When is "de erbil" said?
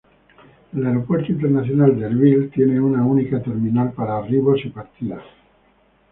1.99-2.49